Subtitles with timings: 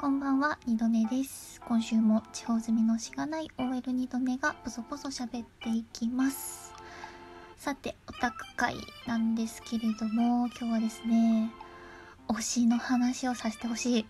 [0.00, 1.60] こんばんは、二度寝です。
[1.66, 6.72] 今週も地方済みのしがない OL 二度寝がポソポソ喋っていきます。
[7.56, 8.76] さて、オタク会
[9.08, 11.50] なんですけれども、今日はですね、
[12.28, 14.06] 推しの話をさせてほしい。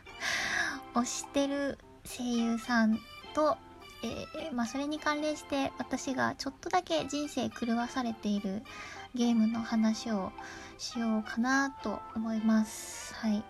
[0.94, 2.98] 推してる声優さん
[3.34, 3.58] と、
[4.02, 8.62] えーまあそれに関連して私がちょっとだけ人生狂わされている
[9.14, 10.32] ゲームの話を
[10.78, 13.12] しようかなと思います。
[13.14, 13.44] はい。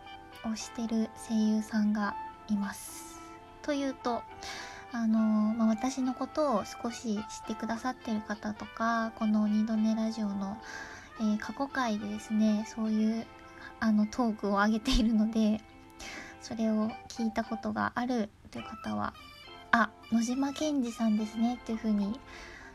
[0.45, 2.15] 推してる声優さんが
[2.49, 3.21] います。
[3.63, 4.23] というと、
[4.93, 10.57] あのまあ、私のことを少し知ってくださってる方とか、この二度寝ラジオの、
[11.21, 13.27] えー過去回でですね、そういう
[13.81, 15.61] あのトークを上げているので、
[16.41, 19.15] それを聞いたことがあるという方は、
[19.73, 22.21] あ、野島健二さんですねっていう風に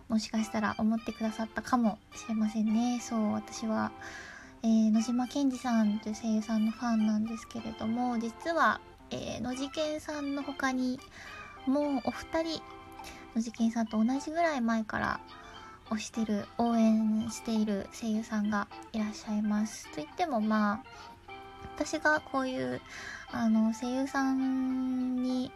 [0.10, 3.00] もしかしたら思ってくださったかもしれませんね。
[3.00, 3.92] そう、私は、
[4.62, 11.00] えー野島健二さんという声優さんのファンなんですけれども、実は、えー野次健さんの他に、
[11.66, 12.62] もうお二人、
[13.36, 15.20] 野次健さんと同じぐらい前から
[15.90, 19.90] 推してる、応援している声優さんがいらっしゃいます。
[19.94, 20.84] といってもまあ、
[21.76, 22.82] 私がこういう、
[23.32, 25.54] あの、声優さんに、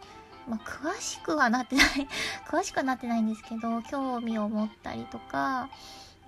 [0.48, 2.08] まあ、詳しくはなってない
[2.48, 5.68] 詳しくはなってないんですけど、興味を持ったりとか、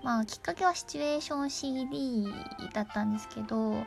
[0.07, 2.29] まあ、きっかけはシチュエーション CD
[2.73, 3.85] だったんですけど、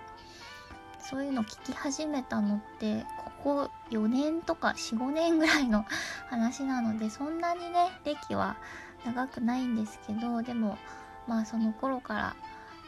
[0.99, 5.85] そういうの聞き始めたのって、ここ4年とか4、5年ぐらいの
[6.29, 8.57] 話なので、そんなにね、歴は
[9.05, 10.77] 長くないんですけど、でも、
[11.25, 12.35] まあその頃から、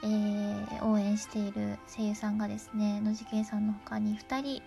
[0.04, 4.62] えー応援している声優さんがですね、野次健さんの他に2人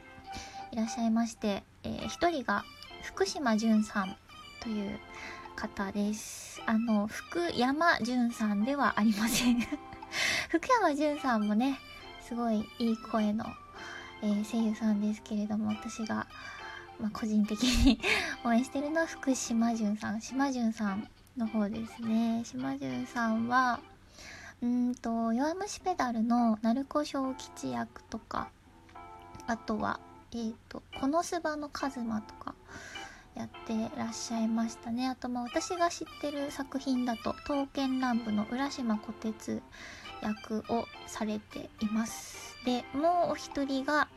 [0.70, 2.64] いらっしゃいまして、えー1人が
[3.02, 4.16] 福島淳さん
[4.62, 4.98] という
[5.54, 6.62] 方です。
[6.66, 9.60] あの、福山潤さんではありません。
[10.50, 11.78] 福山潤さんもね、
[12.22, 13.46] すごいいい声の、
[14.22, 16.26] えー声優さんですけれども、私が、
[16.98, 18.00] まあ、個人的に
[18.44, 22.42] 応援してるのは福島潤さん、島潤さんの方ですね。
[22.44, 23.80] 島潤さんは、
[24.62, 28.48] うんと、弱虫ペダルの鳴子小吉役とか、
[29.46, 30.00] あとは、
[30.32, 32.54] えっ、と、このスバのカズマとか、
[33.34, 35.08] やってらっしゃいましたね。
[35.08, 39.60] あと、まあ、私が知ってる作品だと、刀剣乱舞の浦島小鉄
[40.22, 42.56] 役をされています。
[42.64, 44.08] で、もうお一人が、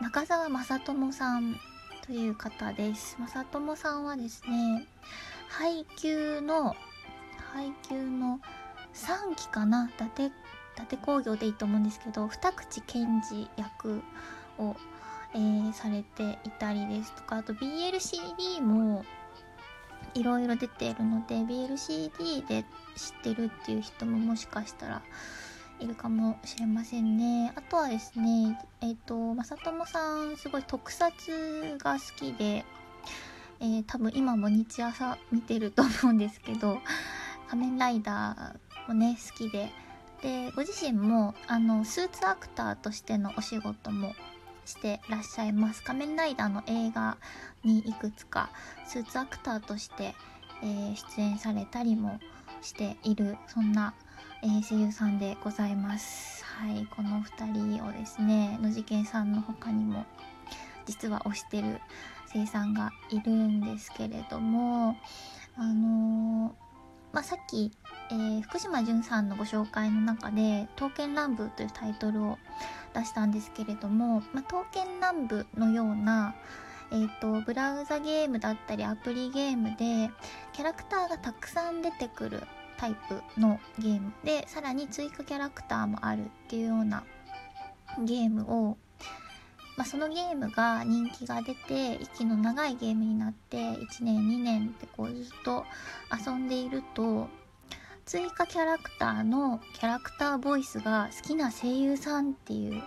[0.00, 1.56] 中澤正智さん
[2.06, 3.16] という方です。
[3.20, 4.86] 正智さんはですね、
[5.48, 6.74] 配給の、
[7.52, 8.40] 配給の
[8.92, 10.32] 3期かな伊達、伊
[10.76, 14.02] 達工業でいいと思うんですけど、二口賢治役
[14.58, 14.74] を
[15.34, 19.04] えーされていたりですとかあと BLCD も
[20.14, 22.64] いろいろ出ているので BLCD で
[22.96, 25.02] 知ってるっていう人ももしかしたら
[25.80, 27.52] いるかもしれませんね。
[27.54, 31.12] あとはですねえっ、と正友さんすごい特撮
[31.78, 32.64] が好きで、
[33.60, 36.80] えー多分今も日朝見てると思うんですけど
[37.48, 39.70] 仮面ライダーもね好きで。
[40.22, 44.14] でご自身もあのスーツアクターとしてのお仕事も
[44.68, 45.82] してらっしゃいます。
[45.82, 47.16] 仮面ライダーの映画
[47.64, 48.50] にいくつか
[48.86, 50.14] スーツアクターとして、
[50.62, 52.20] えー出演されたりも
[52.60, 53.94] しているそんな、
[54.42, 56.44] えー声優さんでございます。
[56.44, 60.04] はいこの2人をですね野次健さんの他にも
[60.84, 61.80] 実は推してる
[62.32, 64.96] 声優さんがいるんですけれども
[65.56, 66.68] あのー
[67.12, 67.72] まあ、さっき、
[68.10, 72.38] えー福島淳さんのご紹介の中で「刀剣乱舞」というタイトルを
[72.94, 76.34] 出したんですけれども、まあ、刀剣乱舞のような、
[76.90, 80.10] えー、とブラウザゲームだったりアプリゲームで
[80.52, 82.42] キャラクターがたくさん出てくる
[82.78, 87.04] タイプのゲームでさらに追加キャラクターもあるっていうような
[88.02, 88.78] ゲームを、
[89.76, 95.64] まあ、そのゲームが人気が出て息の長いゲームになって1年2年ってこうずっと
[96.26, 97.28] 遊んでいると
[98.08, 102.82] 追加キャラクターのキャラクターボイスが好きな声優さんっていう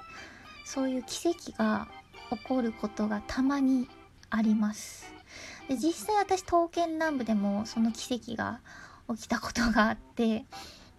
[0.65, 1.87] そういう奇跡が
[2.31, 3.87] 起こることがたまに
[4.31, 5.13] あります。
[5.67, 8.61] で実際私刀剣乱舞でもその奇跡が
[9.15, 10.45] 起きたことがあって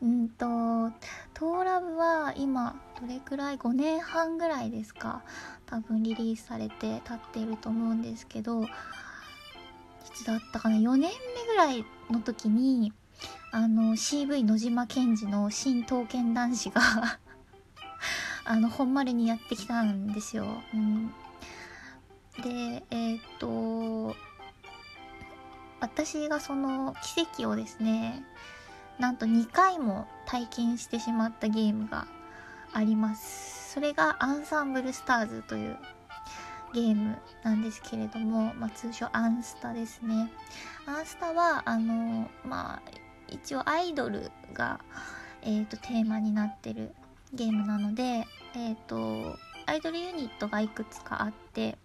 [0.00, 0.46] うんと
[1.35, 5.25] トーラブは今どれくらい？5年半ぐらいですか？
[5.67, 8.69] 多分リリースされて経っていると思うんですけどい
[10.14, 11.11] つだったかな？4年目
[11.49, 12.93] ぐらいの時に
[13.54, 16.81] あの CV 野島健二の新刀剣男子が
[18.44, 20.62] あの本丸にやってきたんですよ。
[20.72, 21.08] うん、
[22.43, 24.16] でえーっと
[25.81, 28.25] 私がその奇跡をですね
[28.99, 32.06] なんと2回も体験してしまったゲームが
[32.72, 33.75] あります。
[33.75, 35.76] それがアンサンブルスターズという
[36.72, 40.31] ゲームなんですけれども、まあ、通称アンスタですね。
[40.87, 42.82] アンスタは、あの、まあ、
[43.32, 44.81] 一応アイドルが、
[45.43, 46.94] えーと、テーマになってる
[47.34, 51.79] ゲームなので、え、ー、と、アイドルユニットがいくつかあって、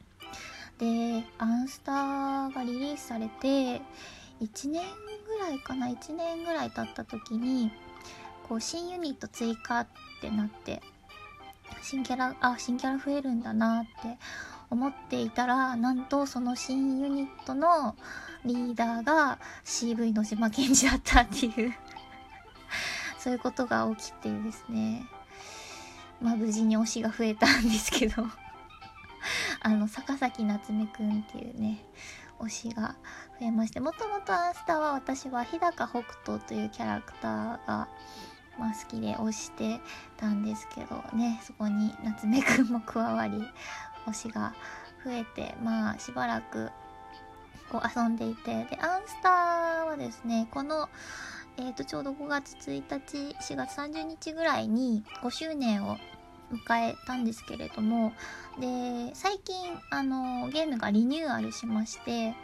[0.77, 3.81] で、アンスターがリリースされて、
[4.41, 4.83] 1年
[5.25, 7.71] ぐらいかな、1年ぐらい経った時に、
[8.47, 9.87] こう、新ユニット追加っ
[10.21, 10.81] てなって、
[11.81, 14.17] 新キャラ、あ、新キャラ増えるんだなって
[14.69, 17.95] 思っていたら、なんとその新ユニットの
[18.45, 21.73] リーダーが CV の島健二だったっていう
[23.17, 25.05] そういうことが起きてですね。
[26.21, 28.25] まあ無事に推しが増えたんですけど
[29.61, 31.85] あの、坂崎夏目くんっていうね、
[32.39, 32.95] 推しが
[33.39, 37.87] 増えまして、もともとアンスターは私は日高北斗というキャラクターが、
[38.57, 39.79] まあ、好きで推して
[40.17, 43.43] たんですけどね、そこに夏目くんも加わり、
[44.07, 44.53] 推しが
[45.05, 46.69] 増えて、まあしばらく
[47.71, 50.89] こう遊んでいて、で、アンスターはですね、この、
[51.57, 55.97] え、ー、と、ちょうど5月1日、4月30日ぐらいに5周年を
[56.51, 58.13] 迎えたんですけれども、
[58.59, 62.35] で、最近、あの、ゲームがリニューアルしまして、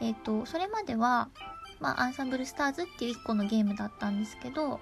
[0.00, 1.28] えっ、ー、と、それまでは、
[1.80, 4.80] まあ、アンサンブルスターズっていう1個のゲームだったんですけど、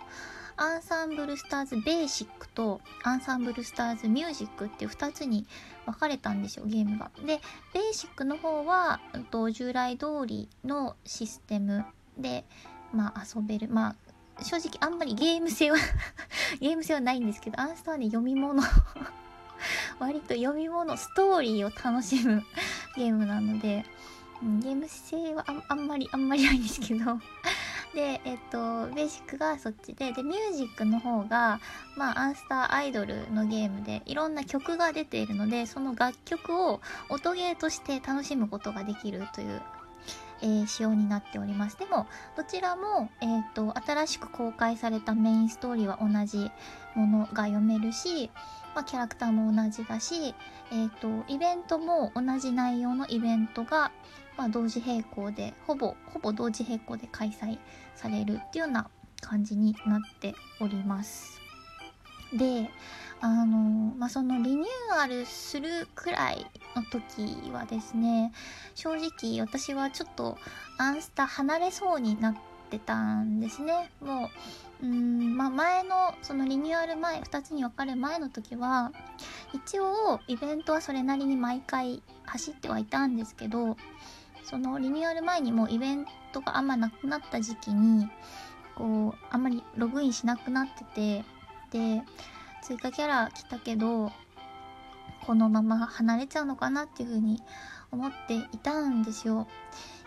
[0.61, 5.47] アンサンブルスターズベーシックとアンサンブルスターズミュージックっていう2つに
[5.87, 7.11] 分かれたんですよ、ゲームが。
[7.17, 7.41] で、
[7.73, 11.87] ベーシックの方は、うんと、従来通りのシステム
[12.19, 12.45] で、
[12.93, 13.69] まあ遊べる。
[13.71, 13.97] ま
[14.37, 15.79] あ、正直あんまりゲーム性は
[16.61, 18.63] ゲーム性はないんですけど、アンスターね、読み物
[19.99, 22.43] 割と読み物、ストーリーを楽しむ
[22.97, 23.87] ゲームなので、
[24.43, 27.19] うん、ゲーム性はあんまり、あんまりないんですけど
[27.95, 31.61] で、えっと、ベーシックがそっちで、で、ミュージックの方が、
[31.97, 39.61] まあ、アンスターアイドルのゲームで、いろんな曲が出ているので、その楽曲を音ゲーとして楽しむことができるという
[40.43, 41.79] えー、仕様になっております。
[41.79, 42.07] でも、
[42.37, 46.51] どちらも、えっ、と、新しく公開されたメインストーリーは同じ
[46.95, 48.31] ものが読めるし、
[48.75, 50.35] まあ、キャラクターも同じだし、
[50.73, 53.93] えっ、ー、と、イベントも同じ内容のイベントが、
[54.41, 57.59] まあ、同時並行で、ほぼ、ほぼ同時並行で開催
[57.95, 58.89] されるっていうような
[59.21, 61.39] 感じになっております。
[62.33, 62.71] で、
[63.21, 68.33] あの、まあ、そのリニューアルするくらいの時はですね、
[68.75, 70.39] 正直私はちょっと
[70.79, 72.35] アンスタ離れそうになっ
[72.71, 73.91] てたんですね。
[74.01, 74.31] も
[74.83, 78.91] う、うん、まあ、前の、そのリニューアル前、2つに分かれる前の時は、
[79.53, 83.77] 一応イベントはそれなりに毎回走ってはいたんですけど、
[84.50, 88.08] そのリニューアル前にもイベントがあんまなくなった時期に、
[88.75, 91.25] こう、あんまりログインしなくなってて、
[91.70, 92.02] で、
[92.61, 94.11] 追加キャラ来たけど、
[95.25, 97.41] このまま離れちゃうのかなっていうふうに
[97.93, 99.47] 思っていたんですよ。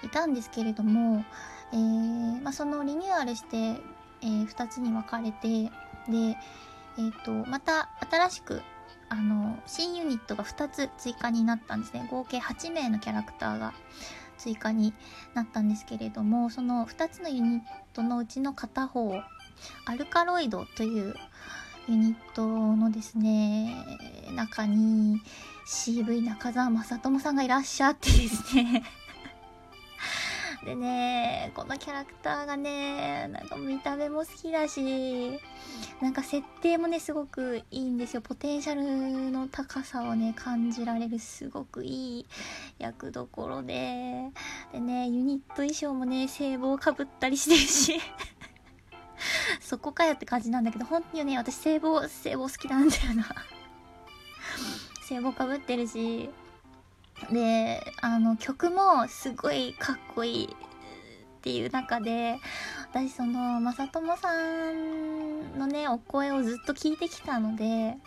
[0.04, 1.24] いたんですけれども、
[1.72, 5.72] えー、まあ、そのリニューアルして、えー、2つに分かれて、で、
[6.18, 8.62] えっ、ー、と、また新しく、
[9.08, 12.06] あの、新ユニットが2つ追加になったんですね。
[12.12, 13.74] 合計8名のキャラクターが
[14.44, 14.94] 追加に
[15.34, 17.62] なったんですけれども、その2つのユニッ
[17.94, 19.22] トのうちの片方、
[19.86, 21.16] アルカロイドという、
[21.88, 22.46] ユニット
[22.76, 23.76] のですね、
[24.36, 25.22] 中に
[25.68, 28.84] CV 中澤正智さんがいらっしゃってですね
[30.66, 35.40] でね、このキャラクターがね、なんか見た目も好きだし、
[36.02, 38.22] なんか設定もね、すごくいいんですよ。
[38.22, 42.26] ポテンシャルの高さをね、感じられるすごくいい
[42.80, 44.30] 役どころで、
[44.72, 48.00] でね、ユニット衣装もね、聖望かぶったりしてるし。
[49.60, 53.26] そこかよって感じなんだけど、本当にね、私、聖望、聖望好きなんだよな。
[55.08, 56.30] 聖望かぶってるし、
[57.32, 60.48] で、あの、曲もすごいかっこいいっ
[61.42, 62.40] ていう中で、
[62.92, 64.32] 私、その、まさともさ
[64.72, 67.98] んのね、お声をずっと聞いてきたので、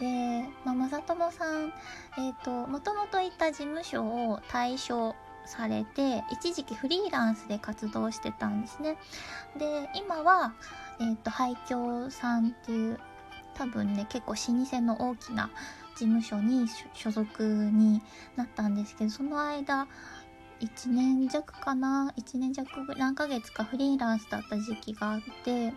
[0.00, 1.72] で、まあ、まさともさん、
[2.18, 5.14] えっ、ー、と、もともといた事務所を退所
[5.46, 8.96] されて一時期フリーランスで活動してたんですね。
[9.58, 10.54] で今は、
[11.00, 12.98] えーと、廃墟さんっていう
[13.54, 15.50] 多分ね結構老舗の大きな
[15.94, 18.02] 事務所に所属に
[18.36, 19.86] なったんですけどその間
[20.60, 25.74] 1年弱かな？1年弱何ヶ月かフリーランスだった時期があってで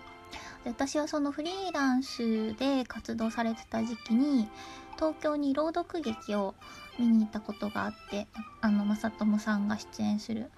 [0.66, 4.48] 私はそのフリーランスで活動されてた時期に
[4.96, 6.56] 東京に朗読劇を
[7.00, 8.28] 見に行ったことがあって
[8.62, 10.50] あの正智さんが出演する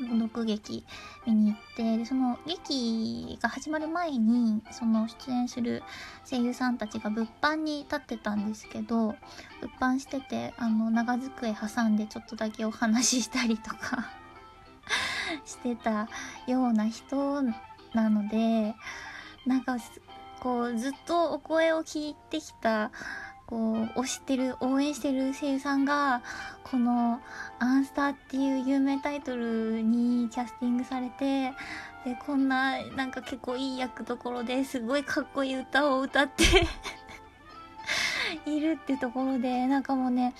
[0.00, 0.84] 読劇
[1.26, 5.82] 見に行ってでその劇が始まる前にその出演する
[6.28, 9.16] 声優さんたちが物販に立ってたんですけど物
[9.80, 14.10] 販しててあの長机挟んでちょっとだけお話ししたりとか
[15.44, 16.08] してた
[16.46, 17.42] ような人
[17.94, 18.74] なので
[19.46, 19.76] なんか
[20.40, 22.90] こうずっとお声を聞いてきた
[23.54, 26.22] こう推してる応援してる声優さんが
[26.64, 27.20] この
[27.60, 31.52] 「アンスター」っていう有名タイトルにキャスティングされて
[32.04, 36.66] でこんななんか結構いい役どころですごいかっこいい歌を歌って
[38.50, 40.34] いるってところでなんかもうね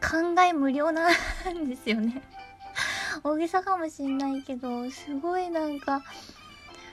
[0.00, 1.08] 考え無料な
[1.52, 2.22] んですよね。
[3.24, 6.04] 大げさかもしんないけどすごいなんか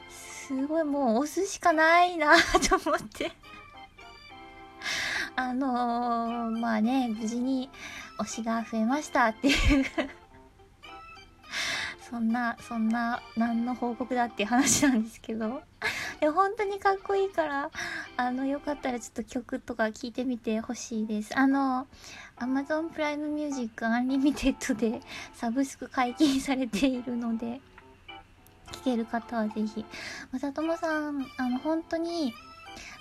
[0.10, 2.36] すごいもう推すしかないな
[2.68, 3.32] と思って。
[5.40, 7.70] あのー、まあね、無事に
[8.18, 9.86] 推しが増えましたっていう
[12.10, 15.62] そんな、そんな、何の報告だっていう話なんですけど。
[16.22, 17.70] いや、本当にかっこいいから、
[18.18, 21.38] あの、よかったらちょっと曲とか聴いてみてほしいです。
[21.38, 21.86] あの、
[22.38, 25.02] Amazon Prime Music Unlimited で
[25.36, 27.62] サブスク解禁されているので、
[28.72, 29.86] 聴ける方はぜひ。
[30.32, 32.34] まさともさん、あの、本当に、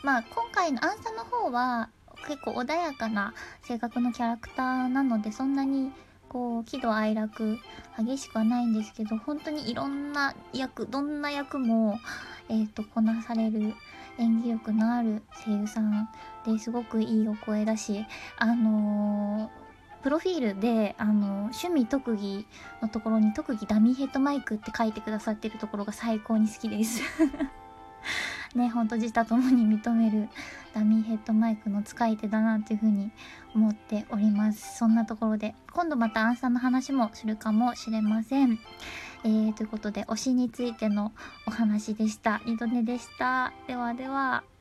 [0.02, 1.88] まあ、今回のアンサの方は、
[2.28, 5.92] 結構穏やかな性格のキャラクターなのでそんなに
[6.28, 7.58] こう喜怒哀楽
[7.98, 11.98] 激しくはないんですけど本当にいろんな役どんな役も、
[12.48, 13.74] えーと、こなされる
[14.18, 16.08] 演技力のある声優さん
[16.44, 18.04] ですごくいいお声だし
[18.38, 22.46] あのー、プロフィールで、あの、趣味特技
[22.80, 27.02] のところに特技ダミーヘッドマイクって書いてくださってるところが最高に好きです。
[28.54, 30.28] ね、ほんと自他ともに認める
[30.74, 33.10] ダミーヘッドマイクの使い手だなっていうふうに
[33.54, 34.78] 思っております。
[34.78, 38.58] そんなところで、今度またアンサーの話もするかもしれません。
[39.24, 41.12] えー、ということで、推しについての
[41.46, 42.40] お話でした。
[42.46, 43.52] 二度寝でした。
[43.66, 44.55] ではでは。